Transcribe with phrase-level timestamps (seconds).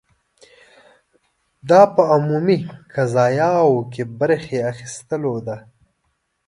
[1.69, 2.59] دا په عمومي
[2.93, 5.57] قضایاوو کې برخې اخیستلو ده.